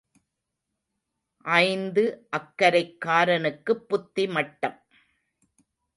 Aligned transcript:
ஐந்து 1.45 2.03
அக்கரைக்காரனுக்குப் 2.37 3.85
புத்தி 3.87 4.27
மட்டம். 4.27 4.77